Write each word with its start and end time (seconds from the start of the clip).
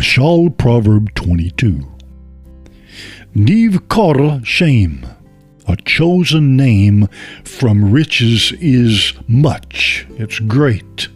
Mashal 0.00 0.56
Proverb 0.56 1.12
22. 1.14 1.86
Niv 3.36 3.86
Kor 3.88 4.42
Shem, 4.42 5.06
a 5.68 5.76
chosen 5.76 6.56
name 6.56 7.06
from 7.44 7.92
riches 7.92 8.50
is 8.60 9.12
much, 9.28 10.06
it's 10.12 10.38
great. 10.38 11.08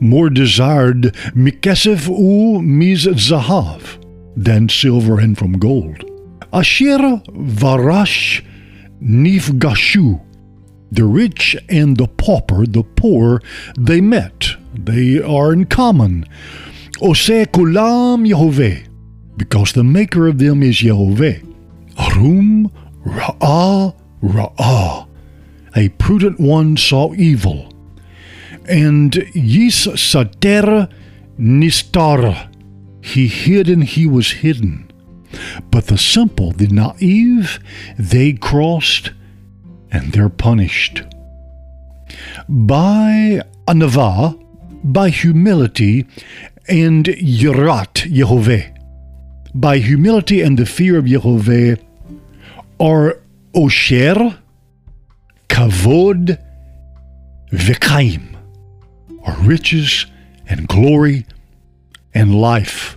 More 0.00 0.28
desired 0.28 1.14
Mikesef 1.36 2.08
u 2.08 2.60
Miz 2.60 3.06
Zahav 3.06 4.04
than 4.34 4.68
silver 4.68 5.20
and 5.20 5.38
from 5.38 5.52
gold. 5.60 6.02
Asher 6.52 7.22
Varash 7.28 8.44
Nifgashu, 9.00 10.20
the 10.90 11.04
rich 11.04 11.56
and 11.68 11.96
the 11.96 12.08
pauper, 12.08 12.66
the 12.66 12.82
poor, 12.82 13.40
they 13.78 14.00
met. 14.00 14.56
They 14.74 15.22
are 15.22 15.52
in 15.52 15.66
common. 15.66 16.26
Ose 17.02 17.46
Kulam 17.46 18.28
Yehovah, 18.28 18.86
because 19.36 19.72
the 19.72 19.84
maker 19.84 20.26
of 20.26 20.38
them 20.38 20.62
is 20.62 20.76
Yehovah. 20.76 21.40
Arum 21.98 22.70
Ra'ah 23.04 23.94
Ra'ah. 24.22 25.08
A 25.76 25.88
prudent 25.90 26.38
one 26.38 26.76
saw 26.76 27.14
evil. 27.14 27.72
And 28.68 29.14
Yis 29.34 29.86
Sater 29.86 30.92
Nistar. 31.38 32.48
He 33.02 33.28
hid 33.28 33.70
and 33.70 33.84
he 33.84 34.06
was 34.06 34.30
hidden. 34.30 34.90
But 35.70 35.86
the 35.86 35.96
simple, 35.96 36.52
the 36.52 36.66
naive, 36.66 37.60
they 37.98 38.34
crossed 38.34 39.12
and 39.90 40.12
they're 40.12 40.28
punished. 40.28 41.02
By 42.48 43.42
anava, 43.66 44.36
by 44.84 45.10
humility 45.10 46.06
and 46.70 47.06
yirat 47.06 48.08
Yehovah, 48.08 48.64
by 49.52 49.78
humility 49.78 50.40
and 50.40 50.56
the 50.56 50.64
fear 50.64 50.98
of 50.98 51.04
Yehovah, 51.04 51.82
are 52.78 53.20
osher, 53.52 54.38
kavod, 55.48 56.40
vekaim, 57.50 58.36
are 59.24 59.36
riches 59.40 60.06
and 60.46 60.68
glory 60.68 61.26
and 62.14 62.40
life. 62.40 62.96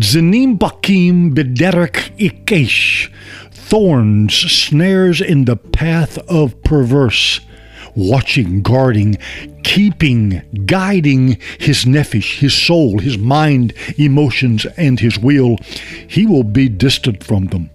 Zanim 0.00 0.58
bakim 0.58 1.32
bederek 1.32 2.10
ikesh, 2.18 3.12
thorns, 3.52 4.34
snares 4.34 5.20
in 5.20 5.44
the 5.44 5.56
path 5.56 6.18
of 6.28 6.60
perverse, 6.64 7.40
watching, 7.98 8.62
guarding, 8.62 9.18
keeping, 9.64 10.42
guiding 10.64 11.38
his 11.58 11.84
nephesh, 11.84 12.38
his 12.38 12.54
soul, 12.54 12.98
his 12.98 13.18
mind, 13.18 13.74
emotions, 13.96 14.66
and 14.76 15.00
his 15.00 15.18
will. 15.18 15.56
He 16.06 16.24
will 16.24 16.44
be 16.44 16.68
distant 16.68 17.24
from 17.24 17.46
them. 17.46 17.70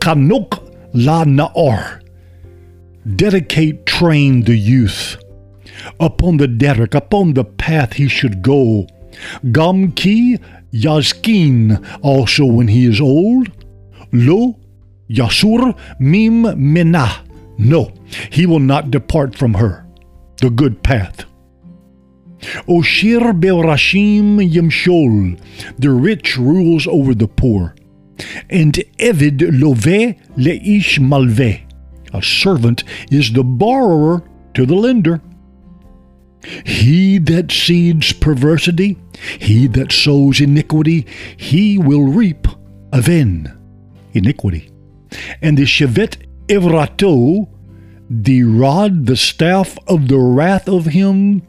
Kanuk 0.00 0.58
la 0.94 1.24
naor. 1.24 2.02
Dedicate, 3.16 3.86
train 3.86 4.42
the 4.42 4.56
youth 4.56 5.16
upon 6.00 6.36
the 6.38 6.48
derek, 6.48 6.94
upon 6.94 7.34
the 7.34 7.44
path 7.44 7.94
he 7.94 8.08
should 8.08 8.42
go. 8.42 8.86
Gam 9.52 9.92
ki 9.92 10.38
yazkin, 10.72 11.84
also 12.02 12.44
when 12.44 12.68
he 12.68 12.86
is 12.86 13.00
old. 13.00 13.50
Lo 14.12 14.56
yasur 15.08 15.78
mim 15.98 16.42
menah. 16.42 17.27
No, 17.58 17.92
he 18.30 18.46
will 18.46 18.60
not 18.60 18.90
depart 18.90 19.36
from 19.36 19.54
her, 19.54 19.84
the 20.40 20.48
good 20.48 20.82
path. 20.82 21.24
Oshir 22.68 23.38
Beorashim 23.40 24.38
Yemshol, 24.48 25.40
the 25.76 25.90
rich 25.90 26.38
rules 26.38 26.86
over 26.86 27.14
the 27.14 27.26
poor. 27.26 27.74
And 28.48 28.74
Evid 28.98 29.42
Love 29.60 30.16
Leish 30.36 31.00
Malve, 31.00 31.62
a 32.12 32.22
servant 32.22 32.84
is 33.10 33.32
the 33.32 33.44
borrower 33.44 34.22
to 34.54 34.64
the 34.64 34.74
lender. 34.74 35.20
He 36.64 37.18
that 37.18 37.50
seeds 37.50 38.12
perversity, 38.12 38.96
he 39.40 39.66
that 39.68 39.90
sows 39.90 40.40
iniquity, 40.40 41.06
he 41.36 41.76
will 41.76 42.04
reap 42.04 42.46
aven, 42.92 43.52
iniquity. 44.12 44.70
And 45.42 45.58
the 45.58 45.64
Shevet 45.64 46.27
Evrato, 46.48 47.48
the 48.10 48.42
rod, 48.42 49.06
the 49.06 49.16
staff 49.16 49.76
of 49.86 50.08
the 50.08 50.18
wrath 50.18 50.68
of 50.68 50.86
him, 50.86 51.42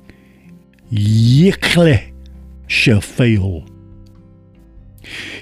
Yikle, 0.91 2.13
shall 2.67 3.01
fail. 3.01 3.65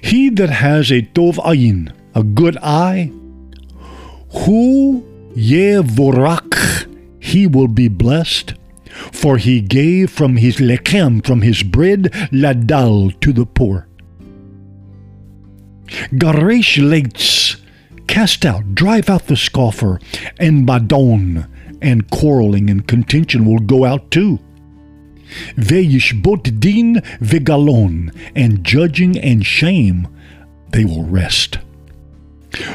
He 0.01 0.29
that 0.29 0.49
has 0.49 0.91
a 0.91 1.01
tov 1.01 1.35
ayin, 1.37 1.91
a 2.13 2.23
good 2.23 2.57
eye, 2.57 3.11
who 4.45 5.03
yevorak, 5.35 6.87
he 7.19 7.47
will 7.47 7.67
be 7.67 7.87
blessed, 7.87 8.53
for 9.11 9.37
he 9.37 9.61
gave 9.61 10.11
from 10.11 10.37
his 10.37 10.57
lechem, 10.57 11.25
from 11.25 11.41
his 11.41 11.63
bread, 11.63 12.03
ladal 12.31 13.19
to 13.21 13.33
the 13.33 13.45
poor. 13.45 13.87
Garesh 16.11 16.77
leitz, 16.77 17.46
cast 18.07 18.45
out, 18.45 18.75
drive 18.75 19.09
out 19.09 19.27
the 19.27 19.35
scoffer, 19.35 19.99
and 20.39 20.67
madon, 20.67 21.47
and 21.81 22.09
quarreling 22.09 22.69
and 22.69 22.87
contention 22.87 23.45
will 23.45 23.59
go 23.59 23.85
out 23.85 24.09
too. 24.11 24.39
Ve'yishbot 25.55 26.59
din 26.59 26.95
vegalon, 27.21 28.15
and 28.35 28.63
judging 28.63 29.17
and 29.17 29.45
shame 29.45 30.07
they 30.71 30.85
will 30.85 31.03
rest. 31.03 31.59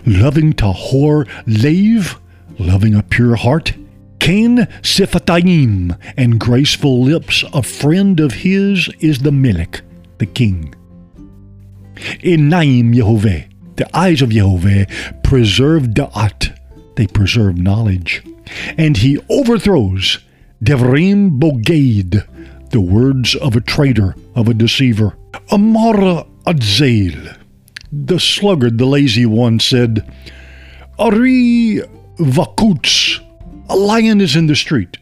Loving 0.07 0.53
tahor 0.53 1.29
lave, 1.47 2.19
loving 2.59 2.95
a 2.95 3.03
pure 3.03 3.37
heart, 3.37 3.73
Cain 4.21 4.59
Siphatayim, 4.83 5.99
and 6.17 6.39
graceful 6.39 7.03
lips, 7.03 7.43
a 7.53 7.63
friend 7.63 8.21
of 8.21 8.33
his 8.33 8.89
is 9.01 9.19
the 9.21 9.33
Melech, 9.33 9.83
the 10.19 10.27
king. 10.27 10.75
Enaim 12.23 12.95
Yehovah, 12.95 13.52
the 13.83 13.99
eyes 13.99 14.23
of 14.23 14.31
Jehovah 14.31 14.87
preserve 15.25 15.89
da'at, 15.89 16.57
they 16.95 17.07
preserve 17.09 17.59
knowledge. 17.59 18.23
And 18.79 18.97
he 18.97 19.19
overthrows 19.29 20.21
Devrim 20.63 21.41
Bogade, 21.41 22.25
the 22.71 22.81
words 22.81 23.35
of 23.35 23.57
a 23.57 23.61
traitor, 23.61 24.15
of 24.37 24.49
a 24.49 24.55
deceiver. 24.55 25.17
Amara 25.51 26.27
Adzail, 26.47 27.37
the 27.91 28.21
sluggard, 28.21 28.79
the 28.79 28.87
lazy 28.87 29.27
one, 29.27 29.59
said, 29.59 30.09
Ari 30.99 31.81
Vakuts, 32.19 33.19
a 33.69 33.75
lion 33.75 34.21
is 34.21 34.37
in 34.37 34.47
the 34.47 34.55
street. 34.55 34.99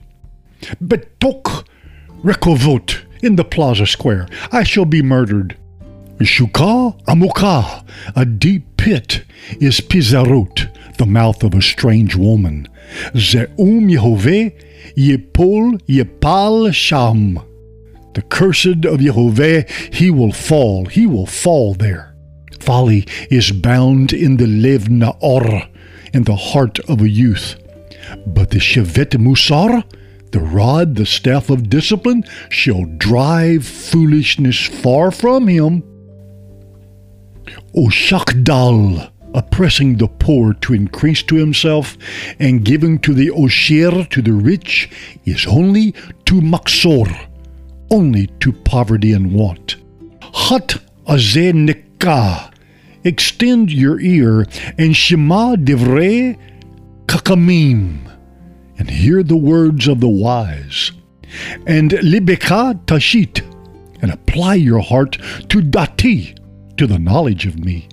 Betok 0.82 1.66
Rekovot, 2.22 3.02
in 3.22 3.36
the 3.36 3.44
plaza 3.44 3.86
square, 3.86 4.26
I 4.50 4.62
shall 4.62 4.86
be 4.86 5.02
murdered. 5.02 5.58
Shuka 6.24 7.02
Amuka, 7.06 7.86
a 8.14 8.24
deep 8.26 8.76
pit, 8.76 9.24
is 9.58 9.80
Pizarot, 9.80 10.68
the 10.98 11.06
mouth 11.06 11.42
of 11.42 11.54
a 11.54 11.62
strange 11.62 12.14
woman. 12.14 12.68
Zeum 13.14 13.88
Yehovah, 13.90 14.52
Yepol 14.96 15.80
Yepal 15.86 16.74
Sham. 16.74 17.40
The 18.14 18.22
cursed 18.22 18.84
of 18.84 19.00
Yehovah, 19.00 19.68
he 19.94 20.10
will 20.10 20.32
fall, 20.32 20.84
he 20.86 21.06
will 21.06 21.26
fall 21.26 21.74
there. 21.74 22.14
Folly 22.60 23.06
is 23.30 23.50
bound 23.50 24.12
in 24.12 24.36
the 24.36 24.46
Lev 24.46 24.88
Naor, 24.88 25.68
in 26.12 26.24
the 26.24 26.36
heart 26.36 26.78
of 26.80 27.00
a 27.00 27.08
youth. 27.08 27.56
But 28.26 28.50
the 28.50 28.58
Shevet 28.58 29.12
Musar, 29.12 29.84
the 30.32 30.40
rod, 30.40 30.96
the 30.96 31.06
staff 31.06 31.48
of 31.48 31.70
discipline, 31.70 32.24
shall 32.50 32.84
drive 32.98 33.64
foolishness 33.64 34.66
far 34.66 35.10
from 35.10 35.48
him. 35.48 35.82
O 37.76 37.88
Shakdal, 37.88 39.10
oppressing 39.34 39.96
the 39.96 40.08
poor 40.08 40.54
to 40.54 40.74
increase 40.74 41.22
to 41.24 41.36
himself, 41.36 41.96
and 42.38 42.64
giving 42.64 42.98
to 43.00 43.14
the 43.14 43.28
Osher, 43.28 44.08
to 44.10 44.22
the 44.22 44.32
rich, 44.32 44.90
is 45.24 45.46
only 45.46 45.92
to 46.26 46.40
Maksor, 46.40 47.28
only 47.90 48.26
to 48.40 48.52
poverty 48.52 49.12
and 49.12 49.32
want. 49.32 49.76
Hat 50.32 50.76
Azenika, 51.06 52.52
extend 53.04 53.72
your 53.72 54.00
ear, 54.00 54.46
and 54.78 54.96
Shema 54.96 55.56
Divrei 55.56 56.38
Kakamim, 57.06 57.98
and 58.78 58.90
hear 58.90 59.22
the 59.22 59.36
words 59.36 59.88
of 59.88 60.00
the 60.00 60.08
wise. 60.08 60.92
And 61.66 61.92
Libeka 61.92 62.84
Tashit, 62.86 63.42
and 64.02 64.10
apply 64.10 64.54
your 64.54 64.80
heart 64.80 65.12
to 65.12 65.60
Dati, 65.60 66.36
to 66.80 66.86
the 66.86 66.98
knowledge 66.98 67.44
of 67.44 67.62
me. 67.62 67.86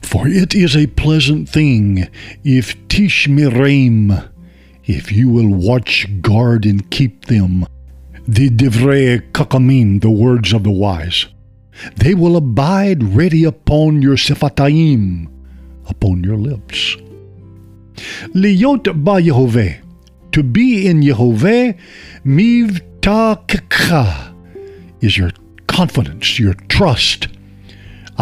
For 0.00 0.26
it 0.26 0.54
is 0.54 0.74
a 0.74 0.86
pleasant 0.86 1.46
thing 1.46 2.08
if 2.42 2.74
Tishmirim, 2.88 4.30
if 4.86 5.12
you 5.12 5.28
will 5.28 5.50
watch, 5.50 6.06
guard, 6.22 6.64
and 6.64 6.90
keep 6.90 7.26
them. 7.26 7.66
the 8.26 8.48
divrei 8.48 9.20
kakamim, 9.32 10.00
the 10.00 10.10
words 10.10 10.54
of 10.54 10.62
the 10.62 10.70
wise. 10.70 11.26
They 11.96 12.14
will 12.14 12.36
abide 12.36 13.02
ready 13.02 13.44
upon 13.44 14.00
your 14.00 14.16
sefataim, 14.16 15.28
upon 15.86 16.24
your 16.24 16.38
lips. 16.38 16.96
Liyot 18.32 18.84
ba 19.04 19.20
Yehovah, 19.20 19.82
to 20.32 20.42
be 20.42 20.86
in 20.86 21.02
Yehovah, 21.02 21.78
mivta 22.24 23.36
is 25.02 25.18
your 25.18 25.30
confidence, 25.66 26.38
your 26.38 26.54
trust. 26.70 27.28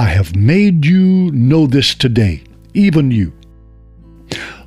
I 0.00 0.04
have 0.04 0.34
made 0.34 0.86
you 0.86 1.30
know 1.30 1.66
this 1.66 1.94
today, 1.94 2.42
even 2.72 3.10
you. 3.10 3.34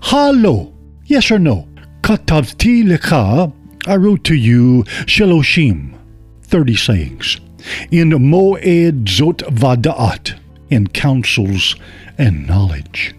Halo, 0.04 0.72
yes 1.06 1.32
or 1.32 1.40
no? 1.40 1.68
Katavti 2.02 2.84
lecha, 2.84 3.52
I 3.88 3.96
wrote 3.96 4.24
to 4.26 4.36
you 4.36 4.84
Sheloshim, 5.08 5.98
30 6.44 6.76
sayings, 6.76 7.42
in 7.90 8.12
Moed 8.12 9.06
Zot 9.06 9.40
Vadaat, 9.58 10.40
in 10.70 10.86
counsels 10.90 11.78
and 12.20 12.46
knowledge. 12.46 13.16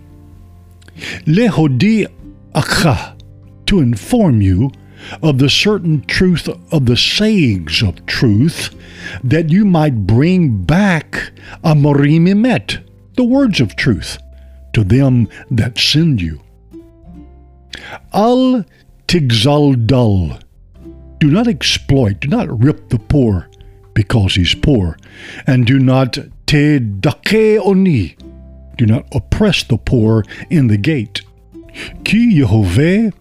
Lehodi 1.26 2.06
Akha, 2.54 3.20
to 3.66 3.80
inform 3.80 4.40
you 4.40 4.70
of 5.22 5.38
the 5.38 5.50
certain 5.50 6.04
truth 6.06 6.48
of 6.48 6.86
the 6.86 6.96
sayings 6.96 7.82
of 7.82 8.04
truth, 8.06 8.74
that 9.22 9.50
you 9.50 9.64
might 9.64 10.06
bring 10.06 10.64
back 10.64 11.32
Amorim 11.62 12.28
Emet, 12.28 12.82
the 13.14 13.24
words 13.24 13.60
of 13.60 13.76
truth, 13.76 14.18
to 14.72 14.84
them 14.84 15.28
that 15.50 15.78
send 15.78 16.20
you. 16.20 16.40
Al 18.12 18.64
Tigzal 19.06 19.86
Dul, 19.86 20.38
do 21.20 21.30
not 21.30 21.46
exploit, 21.46 22.20
do 22.20 22.28
not 22.28 22.62
rip 22.62 22.88
the 22.88 22.98
poor 22.98 23.48
because 23.94 24.34
he's 24.34 24.54
poor, 24.54 24.96
and 25.46 25.66
do 25.66 25.78
not 25.78 26.18
te 26.46 27.58
oni, 27.58 28.16
do 28.76 28.86
not 28.86 29.06
oppress 29.12 29.62
the 29.62 29.78
poor 29.78 30.24
in 30.50 30.66
the 30.66 30.76
gate. 30.76 31.22
Ki 32.04 32.40
Yehovah 32.40 33.12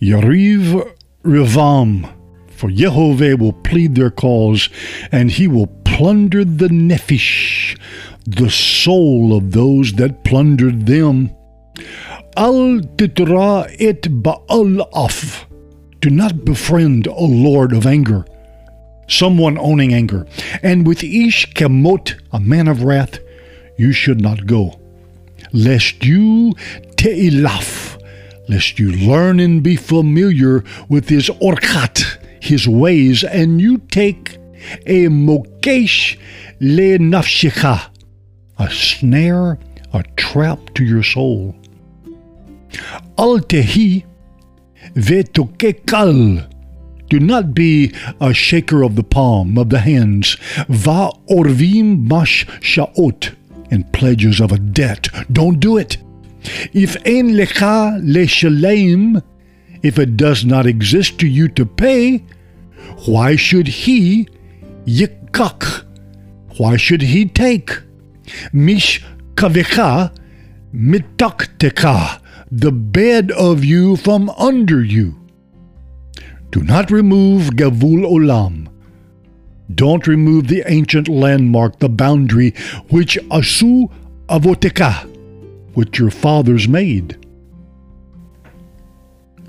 Yariv 0.00 0.94
Revam, 1.24 2.12
for 2.48 2.70
Yehovah 2.70 3.38
will 3.38 3.52
plead 3.52 3.94
their 3.94 4.10
cause, 4.10 4.68
and 5.10 5.30
he 5.30 5.48
will 5.48 5.66
plunder 5.84 6.44
the 6.44 6.68
nephesh, 6.68 7.76
the 8.24 8.50
soul 8.50 9.36
of 9.36 9.50
those 9.52 9.94
that 9.94 10.22
plundered 10.22 10.86
them. 10.86 11.30
Al 12.36 12.80
titra 12.96 13.74
et 13.80 14.02
ba'al 14.02 14.88
af. 14.94 15.46
Do 16.00 16.10
not 16.10 16.44
befriend 16.44 17.08
a 17.08 17.20
lord 17.20 17.72
of 17.72 17.84
anger, 17.84 18.24
someone 19.08 19.58
owning 19.58 19.92
anger. 19.92 20.26
And 20.62 20.86
with 20.86 21.02
Ish 21.02 21.52
Kemot, 21.54 22.14
a 22.32 22.38
man 22.38 22.68
of 22.68 22.84
wrath, 22.84 23.18
you 23.76 23.92
should 23.92 24.20
not 24.20 24.46
go, 24.46 24.78
lest 25.52 26.04
you 26.04 26.54
te'ilaf, 26.94 27.87
lest 28.48 28.78
you 28.78 28.90
learn 28.90 29.40
and 29.40 29.62
be 29.62 29.76
familiar 29.76 30.64
with 30.88 31.08
his 31.08 31.28
orkat, 31.40 32.18
his 32.42 32.66
ways, 32.66 33.24
and 33.24 33.60
you 33.60 33.78
take 33.90 34.38
a 34.86 35.06
mokesh 35.06 36.18
le 36.60 36.98
nafshecha, 36.98 37.90
a 38.58 38.70
snare, 38.70 39.58
a 39.92 40.02
trap 40.16 40.74
to 40.74 40.84
your 40.84 41.02
soul. 41.02 41.54
Al 43.16 43.38
tehi 43.40 44.04
vetokekal. 44.94 46.54
Do 47.08 47.18
not 47.18 47.54
be 47.54 47.94
a 48.20 48.34
shaker 48.34 48.82
of 48.82 48.94
the 48.94 49.02
palm, 49.02 49.56
of 49.56 49.70
the 49.70 49.78
hands. 49.78 50.36
Va 50.68 51.10
orvim 51.30 52.06
mash 52.06 52.46
shaot, 52.60 53.34
and 53.70 53.90
pledges 53.92 54.40
of 54.40 54.52
a 54.52 54.58
debt. 54.58 55.08
Don't 55.32 55.58
do 55.58 55.78
it. 55.78 55.96
If 56.72 56.96
ein 57.06 57.30
lecha 57.30 58.00
leshalem, 58.02 59.22
if 59.82 59.98
it 59.98 60.16
does 60.16 60.44
not 60.44 60.66
exist 60.66 61.18
to 61.20 61.26
you 61.26 61.48
to 61.48 61.66
pay, 61.66 62.24
why 63.06 63.36
should 63.36 63.68
he 63.68 64.28
yikak? 64.84 65.84
Why 66.56 66.76
should 66.76 67.02
he 67.02 67.26
take? 67.26 67.80
Mish 68.52 69.04
kavecha 69.34 70.12
mitakteka 70.74 72.20
the 72.50 72.72
bed 72.72 73.30
of 73.32 73.64
you 73.64 73.96
from 73.96 74.30
under 74.30 74.82
you. 74.82 75.14
Do 76.50 76.62
not 76.62 76.90
remove 76.90 77.50
Gavul 77.50 78.04
Olam. 78.06 78.68
Don't 79.74 80.06
remove 80.06 80.48
the 80.48 80.62
ancient 80.66 81.08
landmark, 81.08 81.78
the 81.78 81.90
boundary 81.90 82.54
which 82.88 83.18
Asu 83.28 83.92
Avoteka, 84.28 85.14
which 85.78 86.00
your 86.00 86.10
fathers 86.10 86.66
made. 86.66 87.16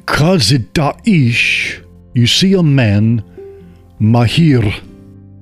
Kazitaish, 0.06 1.84
you 2.14 2.28
see 2.28 2.54
a 2.54 2.62
man, 2.62 3.24
Mahir, 4.00 4.64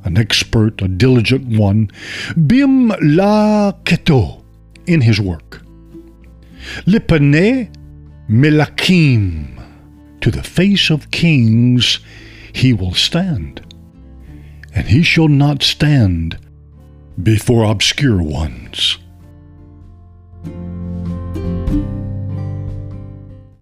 an 0.06 0.18
expert, 0.18 0.82
a 0.82 0.88
diligent 0.88 1.46
one, 1.60 1.92
Bim 2.48 2.88
la 3.02 3.74
Keto, 3.84 4.42
in 4.86 5.02
his 5.02 5.20
work. 5.20 5.62
Lipane 6.86 7.70
Melakim. 8.30 9.62
To 10.22 10.32
the 10.32 10.42
face 10.42 10.90
of 10.90 11.12
kings 11.12 12.00
he 12.54 12.72
will 12.72 12.94
stand, 12.94 13.60
and 14.74 14.88
he 14.88 15.04
shall 15.04 15.28
not 15.28 15.64
stand 15.64 16.40
before 17.22 17.66
obscure 17.66 18.24
ones. 18.24 19.00